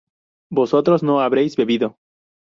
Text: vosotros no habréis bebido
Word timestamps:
vosotros 0.49 1.03
no 1.03 1.21
habréis 1.21 1.55
bebido 1.55 1.99